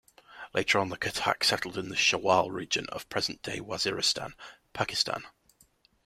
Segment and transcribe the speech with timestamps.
[0.55, 4.33] Later on, the Khattak settled in the Shawal region of present-day Waziristan,
[4.73, 5.27] Pakistan.